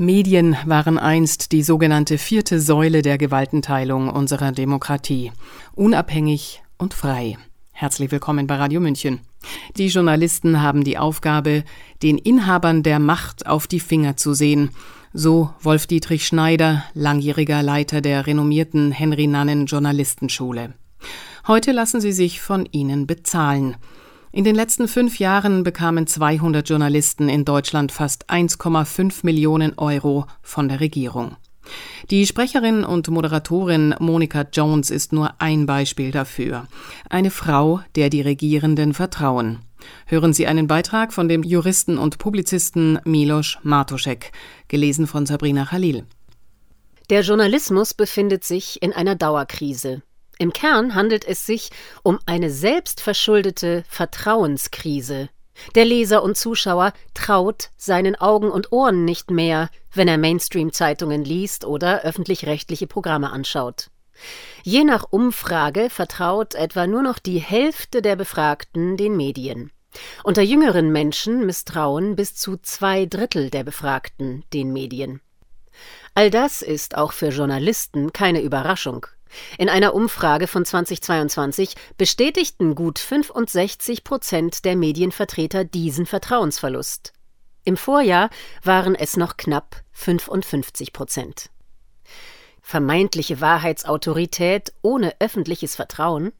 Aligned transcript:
Medien 0.00 0.56
waren 0.64 0.96
einst 0.96 1.50
die 1.50 1.64
sogenannte 1.64 2.18
vierte 2.18 2.60
Säule 2.60 3.02
der 3.02 3.18
Gewaltenteilung 3.18 4.08
unserer 4.08 4.52
Demokratie. 4.52 5.32
Unabhängig 5.74 6.62
und 6.78 6.94
frei. 6.94 7.36
Herzlich 7.72 8.12
willkommen 8.12 8.46
bei 8.46 8.54
Radio 8.54 8.80
München. 8.80 9.18
Die 9.76 9.88
Journalisten 9.88 10.62
haben 10.62 10.84
die 10.84 10.98
Aufgabe, 10.98 11.64
den 12.04 12.16
Inhabern 12.16 12.84
der 12.84 13.00
Macht 13.00 13.48
auf 13.48 13.66
die 13.66 13.80
Finger 13.80 14.16
zu 14.16 14.34
sehen. 14.34 14.70
So 15.12 15.50
Wolf 15.62 15.88
Dietrich 15.88 16.28
Schneider, 16.28 16.84
langjähriger 16.94 17.64
Leiter 17.64 18.00
der 18.00 18.28
renommierten 18.28 18.92
Henry 18.92 19.26
Nannen 19.26 19.66
Journalistenschule. 19.66 20.74
Heute 21.48 21.72
lassen 21.72 22.00
sie 22.00 22.12
sich 22.12 22.40
von 22.40 22.66
ihnen 22.70 23.08
bezahlen. 23.08 23.74
In 24.30 24.44
den 24.44 24.54
letzten 24.54 24.88
fünf 24.88 25.18
Jahren 25.18 25.62
bekamen 25.62 26.06
200 26.06 26.68
Journalisten 26.68 27.28
in 27.28 27.44
Deutschland 27.44 27.92
fast 27.92 28.28
1,5 28.30 29.20
Millionen 29.22 29.78
Euro 29.78 30.26
von 30.42 30.68
der 30.68 30.80
Regierung. 30.80 31.36
Die 32.10 32.26
Sprecherin 32.26 32.84
und 32.84 33.08
Moderatorin 33.08 33.94
Monika 33.98 34.46
Jones 34.52 34.90
ist 34.90 35.12
nur 35.12 35.40
ein 35.40 35.66
Beispiel 35.66 36.10
dafür. 36.10 36.66
Eine 37.08 37.30
Frau, 37.30 37.80
der 37.94 38.10
die 38.10 38.20
Regierenden 38.20 38.94
vertrauen. 38.94 39.60
Hören 40.06 40.32
Sie 40.32 40.46
einen 40.46 40.66
Beitrag 40.66 41.12
von 41.12 41.28
dem 41.28 41.42
Juristen 41.42 41.98
und 41.98 42.18
Publizisten 42.18 42.98
Milos 43.04 43.58
Martoschek, 43.62 44.32
gelesen 44.68 45.06
von 45.06 45.24
Sabrina 45.24 45.66
Khalil. 45.66 46.04
Der 47.10 47.22
Journalismus 47.22 47.94
befindet 47.94 48.44
sich 48.44 48.82
in 48.82 48.92
einer 48.92 49.14
Dauerkrise. 49.14 50.02
Im 50.38 50.52
Kern 50.52 50.94
handelt 50.94 51.26
es 51.26 51.44
sich 51.46 51.70
um 52.04 52.20
eine 52.24 52.50
selbstverschuldete 52.50 53.82
Vertrauenskrise. 53.88 55.28
Der 55.74 55.84
Leser 55.84 56.22
und 56.22 56.36
Zuschauer 56.36 56.92
traut 57.12 57.70
seinen 57.76 58.14
Augen 58.14 58.50
und 58.50 58.70
Ohren 58.70 59.04
nicht 59.04 59.32
mehr, 59.32 59.68
wenn 59.92 60.06
er 60.06 60.16
Mainstream-Zeitungen 60.16 61.24
liest 61.24 61.64
oder 61.64 62.02
öffentlich-rechtliche 62.02 62.86
Programme 62.86 63.30
anschaut. 63.30 63.90
Je 64.62 64.84
nach 64.84 65.06
Umfrage 65.10 65.90
vertraut 65.90 66.54
etwa 66.54 66.86
nur 66.86 67.02
noch 67.02 67.18
die 67.18 67.38
Hälfte 67.38 68.00
der 68.00 68.14
Befragten 68.14 68.96
den 68.96 69.16
Medien. 69.16 69.72
Unter 70.22 70.42
jüngeren 70.42 70.92
Menschen 70.92 71.46
misstrauen 71.46 72.14
bis 72.14 72.36
zu 72.36 72.58
zwei 72.58 73.06
Drittel 73.06 73.50
der 73.50 73.64
Befragten 73.64 74.44
den 74.52 74.72
Medien. 74.72 75.20
All 76.14 76.30
das 76.30 76.62
ist 76.62 76.96
auch 76.96 77.12
für 77.12 77.28
Journalisten 77.28 78.12
keine 78.12 78.42
Überraschung. 78.42 79.06
In 79.58 79.68
einer 79.68 79.94
Umfrage 79.94 80.46
von 80.46 80.64
2022 80.64 81.74
bestätigten 81.96 82.74
gut 82.74 82.98
65 82.98 84.04
Prozent 84.04 84.64
der 84.64 84.76
Medienvertreter 84.76 85.64
diesen 85.64 86.06
Vertrauensverlust. 86.06 87.12
Im 87.64 87.76
Vorjahr 87.76 88.30
waren 88.62 88.94
es 88.94 89.16
noch 89.16 89.36
knapp 89.36 89.82
55 89.92 90.92
Prozent. 90.92 91.50
Vermeintliche 92.62 93.40
Wahrheitsautorität 93.40 94.72
ohne 94.82 95.14
öffentliches 95.20 95.76
Vertrauen? 95.76 96.32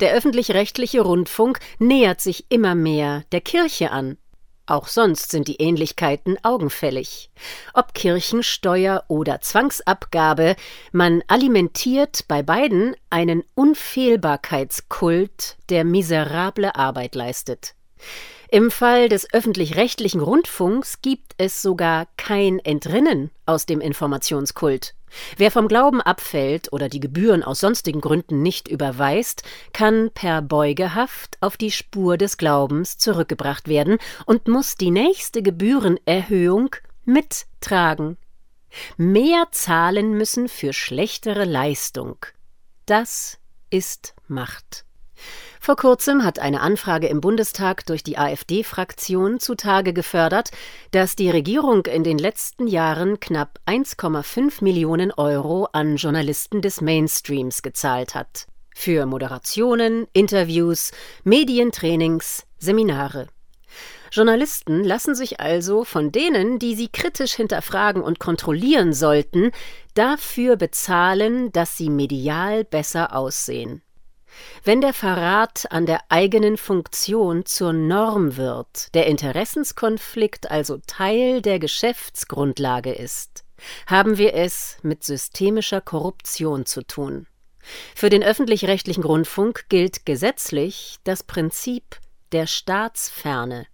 Der 0.00 0.12
öffentlich-rechtliche 0.12 1.00
Rundfunk 1.00 1.60
nähert 1.78 2.20
sich 2.20 2.46
immer 2.50 2.74
mehr 2.74 3.24
der 3.30 3.40
Kirche 3.40 3.92
an 3.92 4.18
auch 4.72 4.88
sonst 4.88 5.30
sind 5.30 5.48
die 5.48 5.60
Ähnlichkeiten 5.60 6.36
augenfällig. 6.42 7.30
Ob 7.74 7.94
Kirchensteuer 7.94 9.04
oder 9.06 9.40
Zwangsabgabe, 9.40 10.56
man 10.92 11.22
alimentiert 11.28 12.24
bei 12.26 12.42
beiden 12.42 12.96
einen 13.10 13.44
Unfehlbarkeitskult, 13.54 15.56
der 15.68 15.84
miserable 15.84 16.74
Arbeit 16.74 17.14
leistet. 17.14 17.74
Im 18.52 18.70
Fall 18.70 19.08
des 19.08 19.32
öffentlich-rechtlichen 19.32 20.20
Rundfunks 20.20 21.00
gibt 21.00 21.32
es 21.38 21.62
sogar 21.62 22.06
kein 22.18 22.58
Entrinnen 22.58 23.30
aus 23.46 23.64
dem 23.64 23.80
Informationskult. 23.80 24.94
Wer 25.38 25.50
vom 25.50 25.68
Glauben 25.68 26.02
abfällt 26.02 26.70
oder 26.70 26.90
die 26.90 27.00
Gebühren 27.00 27.42
aus 27.42 27.60
sonstigen 27.60 28.02
Gründen 28.02 28.42
nicht 28.42 28.68
überweist, 28.68 29.42
kann 29.72 30.10
per 30.12 30.42
Beugehaft 30.42 31.38
auf 31.40 31.56
die 31.56 31.70
Spur 31.70 32.18
des 32.18 32.36
Glaubens 32.36 32.98
zurückgebracht 32.98 33.68
werden 33.68 33.96
und 34.26 34.48
muss 34.48 34.74
die 34.74 34.90
nächste 34.90 35.42
Gebührenerhöhung 35.42 36.76
mittragen. 37.06 38.18
Mehr 38.98 39.46
zahlen 39.52 40.10
müssen 40.10 40.50
für 40.50 40.74
schlechtere 40.74 41.46
Leistung. 41.46 42.26
Das 42.84 43.38
ist 43.70 44.14
Macht. 44.28 44.84
Vor 45.64 45.76
kurzem 45.76 46.24
hat 46.24 46.40
eine 46.40 46.60
Anfrage 46.60 47.06
im 47.06 47.20
Bundestag 47.20 47.86
durch 47.86 48.02
die 48.02 48.18
AfD-Fraktion 48.18 49.38
zutage 49.38 49.92
gefördert, 49.92 50.50
dass 50.90 51.14
die 51.14 51.30
Regierung 51.30 51.86
in 51.86 52.02
den 52.02 52.18
letzten 52.18 52.66
Jahren 52.66 53.20
knapp 53.20 53.60
1,5 53.68 54.64
Millionen 54.64 55.12
Euro 55.12 55.68
an 55.72 55.98
Journalisten 55.98 56.62
des 56.62 56.80
Mainstreams 56.80 57.62
gezahlt 57.62 58.16
hat. 58.16 58.48
Für 58.74 59.06
Moderationen, 59.06 60.08
Interviews, 60.12 60.90
Medientrainings, 61.22 62.44
Seminare. 62.58 63.28
Journalisten 64.10 64.82
lassen 64.82 65.14
sich 65.14 65.38
also 65.38 65.84
von 65.84 66.10
denen, 66.10 66.58
die 66.58 66.74
sie 66.74 66.88
kritisch 66.88 67.34
hinterfragen 67.34 68.02
und 68.02 68.18
kontrollieren 68.18 68.92
sollten, 68.92 69.52
dafür 69.94 70.56
bezahlen, 70.56 71.52
dass 71.52 71.76
sie 71.76 71.88
medial 71.88 72.64
besser 72.64 73.14
aussehen. 73.14 73.80
Wenn 74.64 74.80
der 74.80 74.92
Verrat 74.92 75.66
an 75.70 75.86
der 75.86 76.00
eigenen 76.08 76.56
Funktion 76.56 77.44
zur 77.44 77.72
Norm 77.72 78.36
wird, 78.36 78.94
der 78.94 79.06
Interessenskonflikt 79.06 80.50
also 80.50 80.78
Teil 80.86 81.42
der 81.42 81.58
Geschäftsgrundlage 81.58 82.92
ist, 82.92 83.44
haben 83.86 84.18
wir 84.18 84.34
es 84.34 84.78
mit 84.82 85.04
systemischer 85.04 85.80
Korruption 85.80 86.66
zu 86.66 86.82
tun. 86.82 87.26
Für 87.94 88.10
den 88.10 88.22
öffentlich-rechtlichen 88.22 89.04
Rundfunk 89.04 89.68
gilt 89.68 90.04
gesetzlich 90.04 90.96
das 91.04 91.22
Prinzip 91.22 92.00
der 92.32 92.46
Staatsferne. 92.46 93.66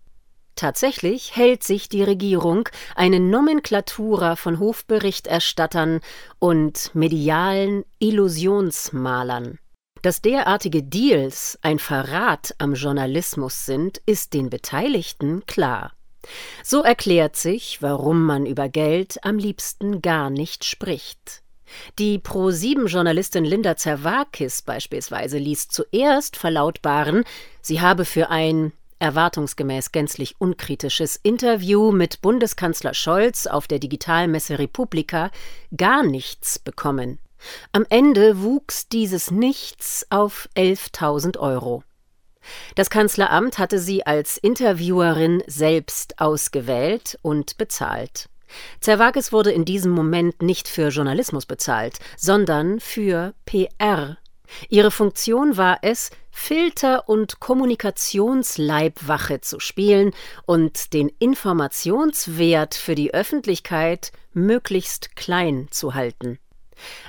Tatsächlich 0.57 1.37
hält 1.37 1.63
sich 1.63 1.89
die 1.89 2.03
Regierung 2.03 2.69
eine 2.97 3.21
Nomenklatura 3.21 4.35
von 4.35 4.59
Hofberichterstattern 4.59 6.01
und 6.41 6.95
medialen 6.95 7.85
Illusionsmalern. 8.01 9.61
Dass 10.03 10.23
derartige 10.23 10.83
Deals 10.83 11.59
ein 11.63 11.79
Verrat 11.79 12.55
am 12.59 12.75
Journalismus 12.75 13.67
sind, 13.67 14.01
ist 14.07 14.33
den 14.35 14.51
Beteiligten 14.51 15.45
klar. 15.47 15.93
So 16.63 16.83
erklärt 16.83 17.37
sich, 17.37 17.81
warum 17.81 18.25
man 18.25 18.47
über 18.47 18.69
Geld 18.69 19.25
am 19.25 19.39
liebsten 19.39 20.03
gar 20.03 20.31
nicht 20.31 20.65
spricht. 20.65 21.43
Die 21.99 22.19
Pro-7-Journalistin 22.19 23.45
Linda 23.45 23.77
Zerwakis 23.77 24.63
beispielsweise 24.63 25.39
ließ 25.39 25.69
zuerst 25.69 26.37
verlautbaren, 26.37 27.25
sie 27.61 27.81
habe 27.81 28.05
für 28.05 28.31
ein 28.31 28.73
erwartungsgemäß 29.01 29.93
gänzlich 29.93 30.37
unkritisches 30.39 31.17
Interview 31.17 31.93
mit 31.93 32.21
Bundeskanzler 32.21 32.95
Scholz 32.95 33.47
auf 33.47 33.69
der 33.69 33.79
Digitalmesse 33.79 34.59
Republika 34.59 35.31
gar 35.77 36.03
nichts 36.03 36.59
bekommen. 36.59 37.19
Am 37.73 37.87
Ende 37.89 38.43
wuchs 38.43 38.89
dieses 38.89 39.31
Nichts 39.31 40.07
auf 40.11 40.49
11.000 40.57 41.39
Euro. 41.39 41.83
Das 42.75 42.91
Kanzleramt 42.91 43.59
hatte 43.59 43.79
sie 43.79 44.07
als 44.07 44.37
Interviewerin 44.37 45.43
selbst 45.47 46.21
ausgewählt 46.21 47.19
und 47.23 47.59
bezahlt. 47.59 48.29
Zerwakis 48.81 49.33
wurde 49.33 49.53
in 49.53 49.65
diesem 49.65 49.93
Moment 49.93 50.43
nicht 50.43 50.69
für 50.69 50.89
Journalismus 50.89 51.47
bezahlt, 51.47 51.99
sondern 52.17 52.81
für 52.81 53.35
PR. 53.45 54.17
Ihre 54.71 54.91
Funktion 54.91 55.59
war 55.59 55.79
es, 55.83 56.11
Filter- 56.31 57.09
und 57.09 57.41
Kommunikationsleibwache 57.41 59.41
zu 59.41 59.61
spielen 59.61 60.13
und 60.47 60.95
den 60.95 61.11
Informationswert 61.19 62.75
für 62.75 62.95
die 62.95 63.13
Öffentlichkeit 63.13 64.13
möglichst 64.33 65.17
klein 65.17 65.69
zu 65.71 65.95
halten. 65.95 66.39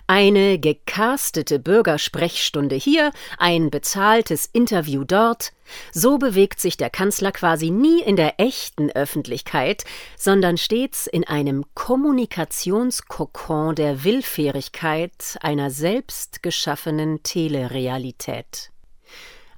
Eine 0.07 0.59
gecastete 0.59 1.59
Bürgersprechstunde 1.59 2.75
hier, 2.75 3.11
ein 3.37 3.69
bezahltes 3.69 4.49
Interview 4.51 5.03
dort, 5.03 5.53
so 5.91 6.17
bewegt 6.17 6.59
sich 6.59 6.77
der 6.77 6.89
Kanzler 6.89 7.31
quasi 7.31 7.69
nie 7.69 8.01
in 8.01 8.15
der 8.15 8.39
echten 8.39 8.91
Öffentlichkeit, 8.91 9.83
sondern 10.17 10.57
stets 10.57 11.07
in 11.07 11.27
einem 11.27 11.65
Kommunikationskokon 11.75 13.75
der 13.75 14.03
Willfährigkeit 14.03 15.37
einer 15.41 15.69
selbst 15.69 16.41
geschaffenen 16.41 17.21
Telerealität. 17.23 18.71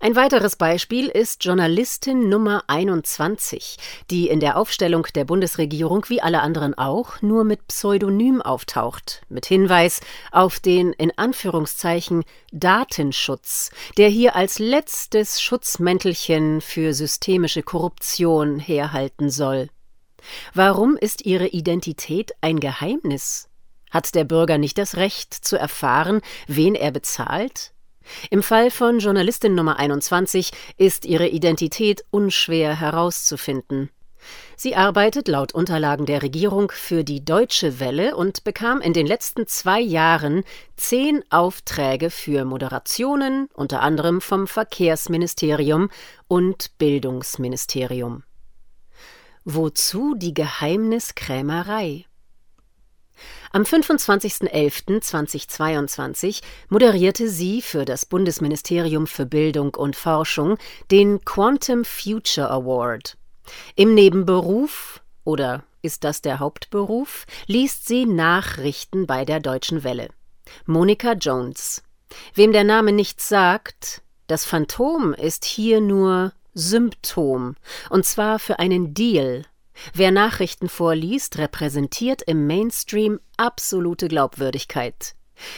Ein 0.04 0.16
weiteres 0.16 0.56
Beispiel 0.56 1.10
ist 1.10 1.46
Journalistin 1.46 2.28
Nummer 2.28 2.64
21, 2.66 3.78
die 4.10 4.30
in 4.30 4.40
der 4.40 4.58
Aufstellung 4.58 5.06
der 5.14 5.26
Bundesregierung 5.26 6.06
wie 6.10 6.24
alle 6.24 6.42
anderen 6.42 6.76
auch 6.76 7.22
nur 7.22 7.44
mit 7.44 7.68
Pseudonym 7.68 8.42
auftaucht, 8.42 9.22
mit 9.30 9.46
Hinweis 9.46 10.00
auf 10.32 10.60
den 10.60 10.92
in 10.94 11.16
Anführungszeichen 11.20 12.24
Datenschutz, 12.52 13.70
der 13.98 14.10
hier 14.10 14.36
als 14.36 14.58
letztes 14.58 15.40
Schutzmäntelchen 15.40 16.62
für 16.62 16.96
systemische 16.96 17.62
Korruption 17.62 18.58
herhalten 18.58 19.30
soll. 19.30 19.70
Warum 20.56 20.98
ist 20.98 21.28
ihre 21.28 21.46
Identität 21.46 22.32
ein 22.42 22.60
Geheimnis? 22.60 23.50
Hat 23.92 24.16
der 24.16 24.24
Bürger 24.24 24.58
nicht 24.58 24.80
das 24.80 24.98
Recht 24.98 25.32
zu 25.32 25.58
erfahren, 25.58 26.22
wen 26.48 26.74
er 26.74 26.90
bezahlt? 26.90 27.72
Im 28.30 28.44
Fall 28.44 28.72
von 28.72 29.00
Journalistin 29.00 29.56
Nummer 29.56 29.78
21 29.78 30.52
ist 30.78 31.06
ihre 31.06 31.28
Identität 31.28 32.04
unschwer 32.12 32.80
herauszufinden. 32.80 33.90
Sie 34.56 34.76
arbeitet 34.76 35.28
laut 35.28 35.54
Unterlagen 35.54 36.06
der 36.06 36.22
Regierung 36.22 36.72
für 36.72 37.04
die 37.04 37.26
Deutsche 37.26 37.80
Welle 37.80 38.16
und 38.16 38.44
bekam 38.44 38.80
in 38.82 38.94
den 38.94 39.08
letzten 39.08 39.48
zwei 39.48 39.80
Jahren 39.80 40.44
zehn 40.78 41.24
Aufträge 41.32 42.12
für 42.12 42.46
Moderationen, 42.46 43.48
unter 43.54 43.82
anderem 43.82 44.22
vom 44.22 44.46
Verkehrsministerium 44.46 45.90
und 46.28 46.78
Bildungsministerium. 46.78 48.24
Wozu 49.44 50.14
die 50.16 50.36
Geheimniskrämerei? 50.36 52.06
Am 53.52 53.64
25.11.2022 53.64 56.42
moderierte 56.70 57.28
sie 57.28 57.62
für 57.62 57.86
das 57.86 58.06
Bundesministerium 58.06 59.08
für 59.08 59.26
Bildung 59.26 59.74
und 59.76 59.96
Forschung 59.96 60.58
den 60.90 61.26
Quantum 61.26 61.84
Future 61.84 62.50
Award. 62.50 63.18
Im 63.76 63.94
Nebenberuf 63.94 65.02
oder 65.24 65.64
ist 65.82 66.04
das 66.04 66.22
der 66.22 66.40
Hauptberuf, 66.40 67.26
liest 67.48 67.88
sie 67.88 68.06
Nachrichten 68.06 69.08
bei 69.08 69.26
der 69.26 69.40
Deutschen 69.40 69.84
Welle. 69.84 70.10
Monika 70.66 71.14
Jones. 71.14 71.84
Wem 72.34 72.52
der 72.52 72.64
Name 72.64 72.92
nichts 72.92 73.28
sagt, 73.28 74.02
das 74.28 74.46
Phantom 74.46 75.14
ist 75.14 75.46
hier 75.46 75.82
nur 75.82 76.34
Symptom, 76.54 77.56
und 77.90 78.06
zwar 78.06 78.40
für 78.40 78.60
einen 78.60 78.94
Deal. 78.94 79.46
Wer 79.94 80.12
Nachrichten 80.12 80.70
vorliest, 80.70 81.38
repräsentiert 81.38 82.22
im 82.22 82.48
Mainstream 82.48 83.20
absolute 83.38 84.08
Glaubwürdigkeit. 84.08 85.16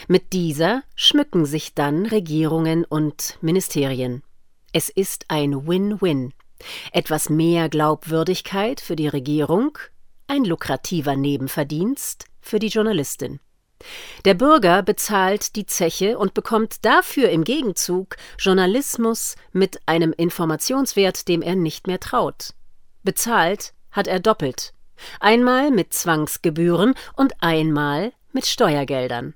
Mit 0.07 0.33
dieser 0.33 0.83
schmücken 0.95 1.45
sich 1.45 1.73
dann 1.73 2.05
Regierungen 2.05 2.85
und 2.85 3.37
Ministerien. 3.41 4.23
Es 4.71 4.89
ist 4.89 5.25
ein 5.27 5.67
Win-Win. 5.67 6.33
Etwas 6.91 7.29
mehr 7.29 7.69
Glaubwürdigkeit 7.69 8.79
für 8.79 8.95
die 8.95 9.07
Regierung, 9.07 9.77
ein 10.27 10.45
lukrativer 10.45 11.15
Nebenverdienst 11.15 12.25
für 12.39 12.59
die 12.59 12.67
Journalistin. 12.67 13.39
Der 14.23 14.33
Bürger 14.33 14.81
bezahlt 14.81 15.57
die 15.57 15.65
Zeche 15.65 16.17
und 16.17 16.33
bekommt 16.33 16.85
dafür 16.85 17.29
im 17.29 17.43
Gegenzug 17.43 18.15
Journalismus 18.39 19.35
mit 19.51 19.79
einem 19.85 20.13
Informationswert, 20.13 21.27
dem 21.27 21.41
er 21.41 21.55
nicht 21.55 21.87
mehr 21.87 21.99
traut. 21.99 22.53
Bezahlt 23.03 23.73
hat 23.93 24.07
er 24.07 24.19
doppelt. 24.19 24.73
Einmal 25.19 25.71
mit 25.71 25.93
Zwangsgebühren 25.93 26.93
und 27.15 27.33
einmal 27.41 28.11
mit 28.33 28.45
Steuergeldern. 28.45 29.33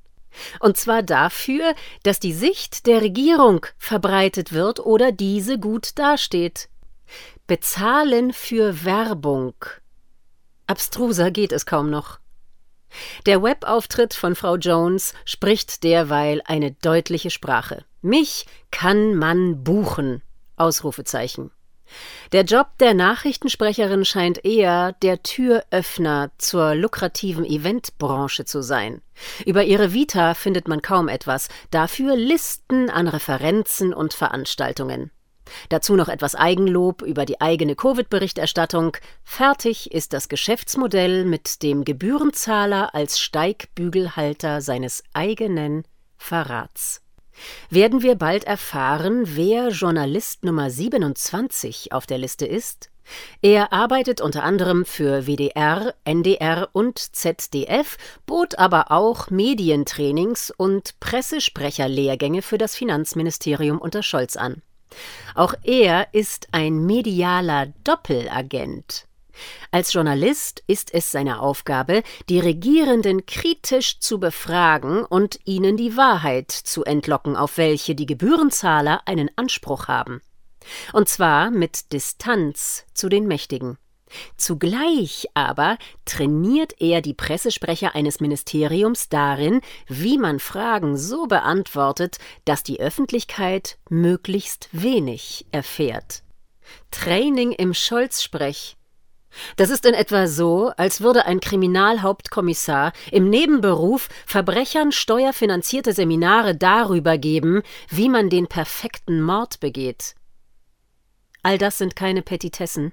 Und 0.59 0.77
zwar 0.77 1.01
dafür, 1.03 1.73
dass 2.03 2.19
die 2.19 2.33
Sicht 2.33 2.85
der 2.85 3.01
Regierung 3.01 3.65
verbreitet 3.77 4.53
wird 4.53 4.79
oder 4.79 5.11
diese 5.11 5.57
gut 5.59 5.97
dasteht. 5.97 6.69
Bezahlen 7.47 8.33
für 8.33 8.83
Werbung. 8.83 9.55
Abstruser 10.67 11.31
geht 11.31 11.53
es 11.53 11.65
kaum 11.65 11.89
noch. 11.89 12.19
Der 13.25 13.41
Webauftritt 13.41 14.13
von 14.13 14.35
Frau 14.35 14.55
Jones 14.55 15.13
spricht 15.25 15.83
derweil 15.83 16.41
eine 16.45 16.71
deutliche 16.71 17.29
Sprache. 17.29 17.85
Mich 18.01 18.45
kann 18.71 19.15
man 19.15 19.63
buchen. 19.63 20.21
Ausrufezeichen. 20.55 21.51
Der 22.31 22.43
Job 22.43 22.67
der 22.79 22.93
Nachrichtensprecherin 22.93 24.05
scheint 24.05 24.43
eher 24.43 24.93
der 25.01 25.23
Türöffner 25.23 26.31
zur 26.37 26.75
lukrativen 26.75 27.45
Eventbranche 27.45 28.45
zu 28.45 28.61
sein. 28.61 29.01
Über 29.45 29.63
ihre 29.63 29.93
Vita 29.93 30.33
findet 30.33 30.67
man 30.67 30.81
kaum 30.81 31.07
etwas, 31.07 31.49
dafür 31.71 32.15
Listen 32.15 32.89
an 32.89 33.07
Referenzen 33.07 33.93
und 33.93 34.13
Veranstaltungen. 34.13 35.11
Dazu 35.69 35.95
noch 35.95 36.09
etwas 36.09 36.35
Eigenlob 36.35 37.01
über 37.01 37.25
die 37.25 37.39
eigene 37.41 37.75
Covid-Berichterstattung. 37.75 38.97
Fertig 39.23 39.91
ist 39.91 40.13
das 40.13 40.29
Geschäftsmodell 40.29 41.25
mit 41.25 41.63
dem 41.63 41.85
Gebührenzahler 41.85 42.93
als 42.93 43.19
Steigbügelhalter 43.19 44.61
seines 44.61 45.03
eigenen 45.13 45.83
Verrats. 46.17 47.01
Werden 47.69 48.01
wir 48.01 48.15
bald 48.15 48.43
erfahren, 48.43 49.23
wer 49.25 49.69
Journalist 49.69 50.43
Nummer 50.43 50.69
27 50.69 51.91
auf 51.91 52.05
der 52.05 52.17
Liste 52.17 52.45
ist? 52.45 52.89
Er 53.41 53.71
arbeitet 53.71 54.21
unter 54.21 54.43
anderem 54.43 54.85
für 54.85 55.27
WDR, 55.27 55.93
NDR 56.03 56.69
und 56.73 56.99
ZDF, 56.99 57.97
bot 58.25 58.59
aber 58.59 58.91
auch 58.91 59.29
Medientrainings 59.29 60.51
und 60.55 60.99
Pressesprecherlehrgänge 60.99 62.41
für 62.41 62.57
das 62.57 62.75
Finanzministerium 62.75 63.79
unter 63.79 64.03
Scholz 64.03 64.35
an. 64.35 64.61
Auch 65.35 65.53
er 65.63 66.07
ist 66.13 66.47
ein 66.51 66.85
medialer 66.85 67.67
Doppelagent. 67.83 69.06
Als 69.71 69.93
Journalist 69.93 70.63
ist 70.67 70.93
es 70.93 71.11
seine 71.11 71.39
Aufgabe, 71.41 72.03
die 72.29 72.39
Regierenden 72.39 73.25
kritisch 73.25 73.99
zu 73.99 74.19
befragen 74.19 75.03
und 75.03 75.39
ihnen 75.45 75.77
die 75.77 75.97
Wahrheit 75.97 76.51
zu 76.51 76.83
entlocken, 76.83 77.35
auf 77.35 77.57
welche 77.57 77.95
die 77.95 78.05
Gebührenzahler 78.05 79.01
einen 79.05 79.29
Anspruch 79.35 79.87
haben. 79.87 80.21
Und 80.93 81.09
zwar 81.09 81.51
mit 81.51 81.93
Distanz 81.93 82.85
zu 82.93 83.09
den 83.09 83.27
Mächtigen. 83.27 83.77
Zugleich 84.37 85.27
aber 85.33 85.77
trainiert 86.05 86.75
er 86.79 87.01
die 87.01 87.13
Pressesprecher 87.13 87.93
eines 87.93 88.19
Ministeriums 88.19 89.09
darin, 89.09 89.61
wie 89.87 90.17
man 90.17 90.39
Fragen 90.39 90.97
so 90.97 91.27
beantwortet, 91.27 92.17
dass 92.45 92.63
die 92.63 92.79
Öffentlichkeit 92.79 93.77
möglichst 93.89 94.69
wenig 94.71 95.45
erfährt. 95.51 96.23
Training 96.91 97.51
im 97.51 97.73
Scholz-Sprech 97.73 98.77
das 99.55 99.69
ist 99.69 99.85
in 99.85 99.93
etwa 99.93 100.27
so, 100.27 100.71
als 100.77 101.01
würde 101.01 101.25
ein 101.25 101.39
Kriminalhauptkommissar 101.39 102.93
im 103.11 103.29
Nebenberuf 103.29 104.09
Verbrechern 104.25 104.91
steuerfinanzierte 104.91 105.93
Seminare 105.93 106.55
darüber 106.55 107.17
geben, 107.17 107.61
wie 107.89 108.09
man 108.09 108.29
den 108.29 108.47
perfekten 108.47 109.21
Mord 109.21 109.59
begeht. 109.59 110.15
All 111.43 111.57
das 111.57 111.77
sind 111.77 111.95
keine 111.95 112.21
Petitessen, 112.21 112.91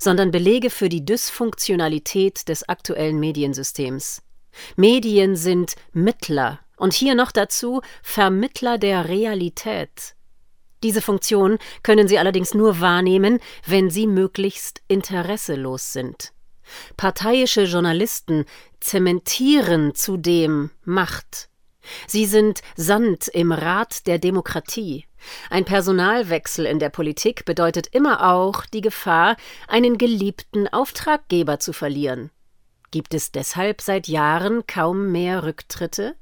sondern 0.00 0.30
Belege 0.30 0.70
für 0.70 0.88
die 0.88 1.04
Dysfunktionalität 1.04 2.48
des 2.48 2.68
aktuellen 2.68 3.20
Mediensystems. 3.20 4.22
Medien 4.76 5.36
sind 5.36 5.76
Mittler 5.92 6.60
und 6.76 6.94
hier 6.94 7.14
noch 7.14 7.32
dazu 7.32 7.82
Vermittler 8.02 8.78
der 8.78 9.08
Realität. 9.08 10.14
Diese 10.86 11.02
Funktion 11.02 11.58
können 11.82 12.06
sie 12.06 12.16
allerdings 12.16 12.54
nur 12.54 12.78
wahrnehmen, 12.80 13.40
wenn 13.66 13.90
sie 13.90 14.06
möglichst 14.06 14.82
interesselos 14.86 15.92
sind. 15.92 16.32
Parteiische 16.96 17.64
Journalisten 17.64 18.44
zementieren 18.78 19.96
zudem 19.96 20.70
Macht. 20.84 21.48
Sie 22.06 22.24
sind 22.24 22.60
Sand 22.76 23.26
im 23.26 23.50
Rat 23.50 24.06
der 24.06 24.20
Demokratie. 24.20 25.06
Ein 25.50 25.64
Personalwechsel 25.64 26.66
in 26.66 26.78
der 26.78 26.90
Politik 26.90 27.44
bedeutet 27.44 27.88
immer 27.90 28.32
auch 28.32 28.64
die 28.66 28.80
Gefahr, 28.80 29.36
einen 29.66 29.98
geliebten 29.98 30.68
Auftraggeber 30.68 31.58
zu 31.58 31.72
verlieren. 31.72 32.30
Gibt 32.92 33.12
es 33.12 33.32
deshalb 33.32 33.80
seit 33.80 34.06
Jahren 34.06 34.68
kaum 34.68 35.10
mehr 35.10 35.42
Rücktritte? 35.42 36.14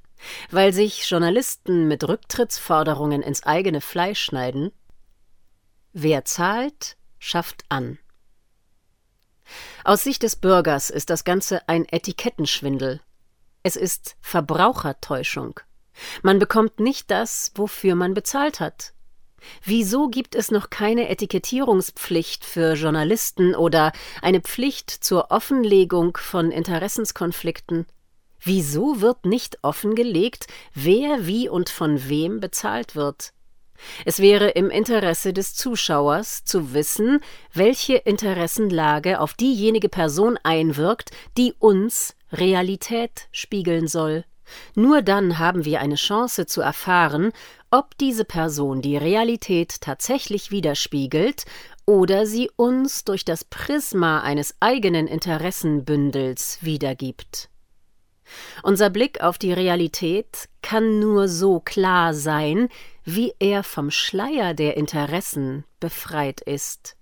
Weil 0.50 0.72
sich 0.72 1.08
Journalisten 1.08 1.88
mit 1.88 2.06
Rücktrittsforderungen 2.06 3.22
ins 3.22 3.42
eigene 3.44 3.80
Fleisch 3.80 4.22
schneiden? 4.22 4.72
Wer 5.92 6.24
zahlt, 6.24 6.96
schafft 7.18 7.64
an. 7.68 7.98
Aus 9.84 10.02
Sicht 10.02 10.22
des 10.22 10.36
Bürgers 10.36 10.90
ist 10.90 11.10
das 11.10 11.24
Ganze 11.24 11.68
ein 11.68 11.86
Etikettenschwindel. 11.86 13.00
Es 13.62 13.76
ist 13.76 14.16
Verbrauchertäuschung. 14.20 15.60
Man 16.22 16.38
bekommt 16.38 16.80
nicht 16.80 17.10
das, 17.10 17.52
wofür 17.54 17.94
man 17.94 18.14
bezahlt 18.14 18.60
hat. 18.60 18.92
Wieso 19.62 20.08
gibt 20.08 20.34
es 20.34 20.50
noch 20.50 20.70
keine 20.70 21.08
Etikettierungspflicht 21.08 22.44
für 22.44 22.74
Journalisten 22.74 23.54
oder 23.54 23.92
eine 24.22 24.40
Pflicht 24.40 24.90
zur 24.90 25.30
Offenlegung 25.30 26.16
von 26.16 26.50
Interessenskonflikten? 26.50 27.86
Wieso 28.44 29.00
wird 29.00 29.24
nicht 29.24 29.58
offengelegt, 29.62 30.46
wer 30.74 31.26
wie 31.26 31.48
und 31.48 31.70
von 31.70 32.08
wem 32.08 32.40
bezahlt 32.40 32.94
wird? 32.94 33.32
Es 34.04 34.18
wäre 34.20 34.50
im 34.50 34.70
Interesse 34.70 35.32
des 35.32 35.54
Zuschauers 35.54 36.44
zu 36.44 36.74
wissen, 36.74 37.20
welche 37.52 37.96
Interessenlage 37.96 39.18
auf 39.18 39.34
diejenige 39.34 39.88
Person 39.88 40.38
einwirkt, 40.42 41.10
die 41.36 41.54
uns 41.58 42.14
Realität 42.32 43.28
spiegeln 43.32 43.88
soll. 43.88 44.24
Nur 44.74 45.00
dann 45.00 45.38
haben 45.38 45.64
wir 45.64 45.80
eine 45.80 45.94
Chance 45.94 46.44
zu 46.44 46.60
erfahren, 46.60 47.32
ob 47.70 47.96
diese 47.96 48.26
Person 48.26 48.82
die 48.82 48.96
Realität 48.96 49.80
tatsächlich 49.80 50.50
widerspiegelt 50.50 51.44
oder 51.86 52.26
sie 52.26 52.50
uns 52.56 53.04
durch 53.04 53.24
das 53.24 53.44
Prisma 53.44 54.20
eines 54.20 54.54
eigenen 54.60 55.06
Interessenbündels 55.06 56.58
wiedergibt. 56.60 57.48
Unser 58.62 58.90
Blick 58.90 59.20
auf 59.20 59.38
die 59.38 59.52
Realität 59.52 60.48
kann 60.62 60.98
nur 60.98 61.28
so 61.28 61.60
klar 61.60 62.14
sein, 62.14 62.68
wie 63.04 63.34
er 63.38 63.62
vom 63.62 63.90
Schleier 63.90 64.54
der 64.54 64.76
Interessen 64.76 65.64
befreit 65.80 66.40
ist. 66.40 66.96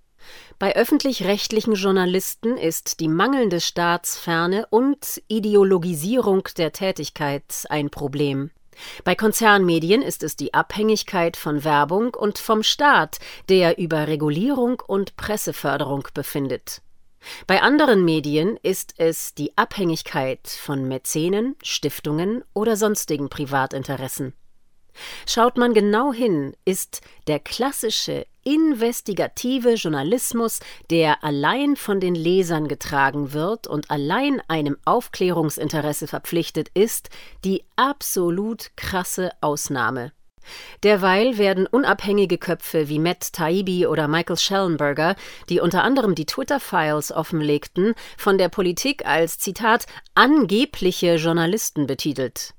Bei 0.59 0.75
öffentlich-rechtlichen 0.75 1.73
Journalisten 1.73 2.57
ist 2.57 2.99
die 2.99 3.07
mangelnde 3.07 3.59
Staatsferne 3.59 4.67
und 4.69 5.21
Ideologisierung 5.27 6.47
der 6.57 6.71
Tätigkeit 6.71 7.65
ein 7.69 7.89
Problem. 7.89 8.51
Bei 9.03 9.15
Konzernmedien 9.15 10.01
ist 10.01 10.23
es 10.23 10.35
die 10.35 10.53
Abhängigkeit 10.53 11.37
von 11.37 11.63
Werbung 11.63 12.15
und 12.15 12.39
vom 12.39 12.63
Staat, 12.63 13.19
der 13.49 13.77
über 13.77 14.07
Regulierung 14.07 14.81
und 14.87 15.15
Presseförderung 15.15 16.07
befindet. 16.13 16.81
Bei 17.47 17.61
anderen 17.61 18.03
Medien 18.05 18.57
ist 18.63 18.95
es 18.97 19.33
die 19.33 19.57
Abhängigkeit 19.57 20.47
von 20.47 20.87
Mäzenen, 20.87 21.55
Stiftungen 21.63 22.43
oder 22.53 22.75
sonstigen 22.75 23.29
Privatinteressen. 23.29 24.33
Schaut 25.27 25.57
man 25.57 25.73
genau 25.73 26.13
hin, 26.13 26.55
ist 26.65 27.01
der 27.27 27.39
klassische 27.39 28.25
investigative 28.43 29.73
Journalismus, 29.73 30.59
der 30.89 31.23
allein 31.23 31.75
von 31.75 31.99
den 31.99 32.15
Lesern 32.15 32.67
getragen 32.67 33.33
wird 33.33 33.67
und 33.67 33.89
allein 33.89 34.41
einem 34.47 34.77
Aufklärungsinteresse 34.85 36.07
verpflichtet 36.07 36.69
ist, 36.73 37.09
die 37.43 37.63
absolut 37.75 38.71
krasse 38.75 39.31
Ausnahme. 39.41 40.11
Derweil 40.83 41.37
werden 41.37 41.67
unabhängige 41.67 42.37
Köpfe 42.37 42.89
wie 42.89 42.99
Matt 42.99 43.33
Taibbi 43.33 43.87
oder 43.87 44.07
Michael 44.07 44.37
Schellenberger, 44.37 45.15
die 45.49 45.59
unter 45.59 45.83
anderem 45.83 46.15
die 46.15 46.25
Twitter-Files 46.25 47.11
offenlegten, 47.11 47.95
von 48.17 48.37
der 48.37 48.49
Politik 48.49 49.05
als 49.05 49.39
Zitat 49.39 49.85
angebliche 50.15 51.15
Journalisten 51.15 51.87
betitelt. 51.87 52.53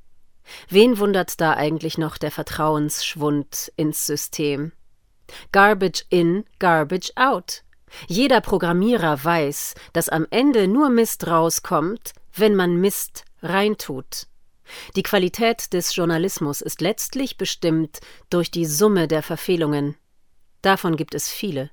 Wen 0.68 0.98
wundert 0.98 1.40
da 1.40 1.54
eigentlich 1.54 1.98
noch 1.98 2.18
der 2.18 2.30
Vertrauensschwund 2.30 3.72
ins 3.76 4.06
System? 4.06 4.72
Garbage 5.52 6.04
in, 6.10 6.44
garbage 6.58 7.12
out. 7.16 7.62
Jeder 8.08 8.40
Programmierer 8.40 9.24
weiß, 9.24 9.74
dass 9.92 10.08
am 10.08 10.26
Ende 10.30 10.68
nur 10.68 10.90
Mist 10.90 11.26
rauskommt, 11.26 12.12
wenn 12.34 12.54
man 12.54 12.76
Mist 12.76 13.24
reintut. 13.42 14.26
Die 14.97 15.02
Qualität 15.02 15.73
des 15.73 15.94
Journalismus 15.94 16.61
ist 16.61 16.80
letztlich 16.80 17.37
bestimmt 17.37 18.00
durch 18.30 18.50
die 18.50 18.66
Summe 18.66 19.09
der 19.09 19.23
Verfehlungen. 19.23 19.97
Davon 20.62 20.97
gibt 20.97 21.14
es 21.14 21.28
viele. 21.28 21.71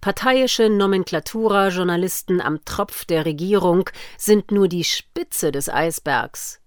Parteiische 0.00 0.68
Nomenklatura-Journalisten 0.68 2.40
am 2.40 2.64
Tropf 2.64 3.04
der 3.04 3.24
Regierung 3.26 3.88
sind 4.18 4.50
nur 4.50 4.68
die 4.68 4.84
Spitze 4.84 5.52
des 5.52 5.68
Eisbergs. 5.68 6.60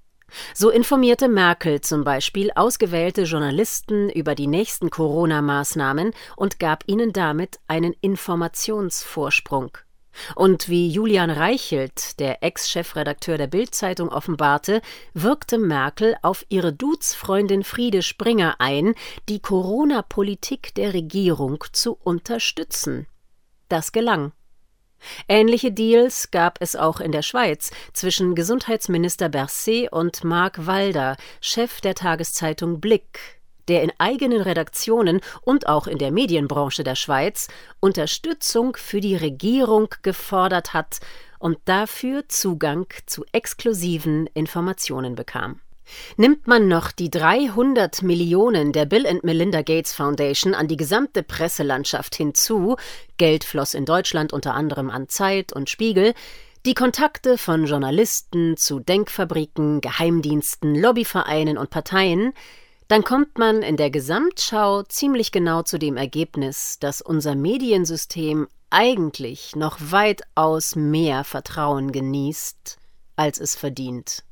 So 0.53 0.69
informierte 0.69 1.27
Merkel 1.27 1.81
zum 1.81 2.03
Beispiel 2.03 2.51
ausgewählte 2.55 3.23
Journalisten 3.23 4.09
über 4.09 4.35
die 4.35 4.47
nächsten 4.47 4.89
Corona-Maßnahmen 4.89 6.11
und 6.35 6.59
gab 6.59 6.83
ihnen 6.87 7.13
damit 7.13 7.59
einen 7.67 7.93
Informationsvorsprung. 8.01 9.77
Und 10.35 10.69
wie 10.69 10.89
Julian 10.89 11.29
Reichelt, 11.29 12.19
der 12.19 12.43
Ex-Chefredakteur 12.43 13.37
der 13.37 13.47
Bild-Zeitung, 13.47 14.09
offenbarte, 14.09 14.81
wirkte 15.13 15.57
Merkel 15.57 16.15
auf 16.21 16.45
ihre 16.49 16.73
Duzfreundin 16.73 17.63
Friede 17.63 18.01
Springer 18.01 18.55
ein, 18.59 18.95
die 19.29 19.39
Corona-Politik 19.39 20.73
der 20.75 20.93
Regierung 20.93 21.63
zu 21.71 21.93
unterstützen. 21.93 23.07
Das 23.69 23.91
gelang. 23.91 24.31
Ähnliche 25.27 25.71
Deals 25.71 26.31
gab 26.31 26.57
es 26.61 26.75
auch 26.75 26.99
in 26.99 27.11
der 27.11 27.21
Schweiz 27.21 27.71
zwischen 27.93 28.35
Gesundheitsminister 28.35 29.29
Berset 29.29 29.91
und 29.91 30.23
Marc 30.23 30.65
Walder, 30.65 31.17
Chef 31.41 31.81
der 31.81 31.95
Tageszeitung 31.95 32.79
Blick, 32.79 33.39
der 33.67 33.83
in 33.83 33.91
eigenen 33.97 34.41
Redaktionen 34.41 35.21
und 35.41 35.67
auch 35.67 35.87
in 35.87 35.97
der 35.97 36.11
Medienbranche 36.11 36.83
der 36.83 36.95
Schweiz 36.95 37.47
Unterstützung 37.79 38.75
für 38.75 39.01
die 39.01 39.15
Regierung 39.15 39.89
gefordert 40.01 40.73
hat 40.73 40.99
und 41.39 41.57
dafür 41.65 42.27
Zugang 42.27 42.87
zu 43.05 43.25
exklusiven 43.31 44.27
Informationen 44.33 45.15
bekam. 45.15 45.59
Nimmt 46.17 46.47
man 46.47 46.67
noch 46.67 46.91
die 46.91 47.11
300 47.11 48.01
Millionen 48.01 48.71
der 48.71 48.85
Bill 48.85 49.05
and 49.05 49.23
Melinda 49.23 49.61
Gates 49.61 49.93
Foundation 49.93 50.55
an 50.55 50.67
die 50.67 50.77
gesamte 50.77 51.21
Presselandschaft 51.21 52.15
hinzu, 52.15 52.75
Geld 53.17 53.43
floss 53.43 53.73
in 53.73 53.85
Deutschland 53.85 54.33
unter 54.33 54.55
anderem 54.55 54.89
an 54.89 55.07
Zeit 55.09 55.53
und 55.53 55.69
Spiegel, 55.69 56.13
die 56.65 56.73
Kontakte 56.73 57.37
von 57.37 57.65
Journalisten 57.65 58.57
zu 58.57 58.79
Denkfabriken, 58.79 59.81
Geheimdiensten, 59.81 60.73
Lobbyvereinen 60.73 61.59
und 61.59 61.69
Parteien, 61.69 62.33
dann 62.87 63.03
kommt 63.03 63.37
man 63.37 63.61
in 63.63 63.75
der 63.77 63.89
Gesamtschau 63.89 64.83
ziemlich 64.83 65.31
genau 65.31 65.63
zu 65.63 65.79
dem 65.79 65.97
Ergebnis, 65.97 66.77
dass 66.79 67.01
unser 67.01 67.35
Mediensystem 67.35 68.47
eigentlich 68.69 69.55
noch 69.55 69.77
weitaus 69.79 70.75
mehr 70.75 71.23
Vertrauen 71.23 71.91
genießt, 71.91 72.77
als 73.15 73.39
es 73.39 73.55
verdient. 73.55 74.23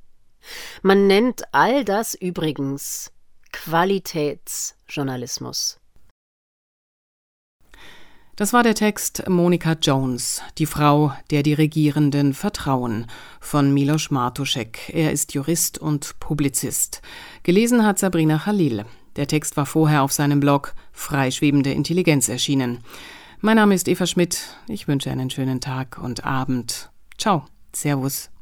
Man 0.81 1.07
nennt 1.07 1.43
all 1.53 1.85
das 1.85 2.13
übrigens 2.13 3.11
Qualitätsjournalismus. 3.51 5.79
Das 8.35 8.51
war 8.51 8.63
der 8.63 8.73
Text 8.73 9.29
Monika 9.29 9.73
Jones, 9.79 10.41
die 10.57 10.65
Frau, 10.65 11.13
der 11.29 11.43
die 11.43 11.53
Regierenden 11.53 12.33
vertrauen, 12.33 13.05
von 13.39 13.71
Milos 13.71 14.09
Martuszek. 14.09 14.89
Er 14.91 15.11
ist 15.11 15.35
Jurist 15.35 15.77
und 15.77 16.19
Publizist. 16.19 17.03
Gelesen 17.43 17.85
hat 17.85 17.99
Sabrina 17.99 18.39
Khalil. 18.39 18.85
Der 19.17 19.27
Text 19.27 19.55
war 19.55 19.67
vorher 19.67 20.01
auf 20.01 20.11
seinem 20.11 20.39
Blog 20.39 20.73
Freischwebende 20.93 21.73
Intelligenz 21.73 22.27
erschienen. 22.27 22.79
Mein 23.39 23.57
Name 23.57 23.75
ist 23.75 23.87
Eva 23.87 24.07
Schmidt. 24.07 24.57
Ich 24.67 24.87
wünsche 24.87 25.11
einen 25.11 25.29
schönen 25.29 25.61
Tag 25.61 25.99
und 26.01 26.25
Abend. 26.25 26.89
Ciao. 27.19 27.45
Servus. 27.71 28.32